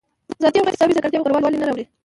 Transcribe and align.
ذاتي 0.43 0.57
او 0.59 0.63
غیر 0.65 0.71
اکتسابي 0.71 0.93
ځانګړتیاوې 0.95 1.23
غوره 1.25 1.43
والی 1.43 1.57
نه 1.61 1.67
راوړي. 1.67 1.83